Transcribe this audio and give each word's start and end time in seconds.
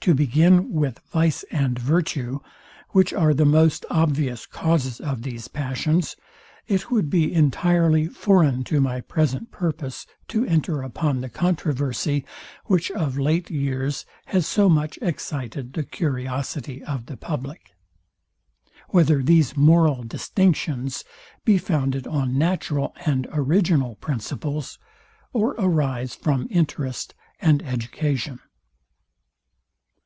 To 0.00 0.14
begin, 0.14 0.70
with 0.72 1.00
vice 1.10 1.42
and 1.50 1.78
virtue; 1.78 2.38
which 2.90 3.12
are 3.14 3.32
the 3.34 3.46
most 3.46 3.84
obvious 3.90 4.44
causes 4.44 5.00
of 5.00 5.22
these 5.22 5.48
passions; 5.48 6.16
it 6.68 6.90
would 6.92 7.08
be 7.10 7.32
entirely 7.32 8.06
foreign 8.06 8.62
to 8.64 8.80
my 8.80 9.00
present 9.00 9.50
purpose 9.50 10.06
to 10.28 10.44
enter 10.44 10.82
upon 10.82 11.22
the 11.22 11.30
controversy, 11.30 12.24
which 12.66 12.90
of 12.92 13.16
late 13.18 13.50
years 13.50 14.04
has 14.26 14.46
so 14.46 14.68
much 14.68 14.98
excited 15.02 15.72
the 15.72 15.82
curiosity 15.82 16.84
of 16.84 17.06
the 17.06 17.16
publick. 17.16 17.70
WHETHER 18.90 19.22
THESE 19.22 19.56
MORAL 19.56 20.02
DISTINCTIONS 20.04 21.04
BE 21.46 21.56
FOUNDED 21.58 22.06
ON 22.06 22.36
NATURAL 22.38 22.94
AND 23.06 23.26
ORIGINAL 23.28 23.96
PRINCIPLES, 23.96 24.78
OR 25.32 25.56
ARISE 25.58 26.14
FROM 26.14 26.46
INTEREST 26.50 27.14
AND 27.40 27.62
EDUCATION. 27.62 28.38